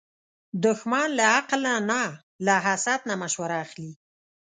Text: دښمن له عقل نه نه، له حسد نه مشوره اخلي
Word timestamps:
دښمن 0.63 1.07
له 1.17 1.25
عقل 1.35 1.61
نه 1.67 1.75
نه، 1.89 2.01
له 2.45 2.55
حسد 2.65 2.99
نه 3.09 3.13
مشوره 3.21 3.55
اخلي 3.65 3.91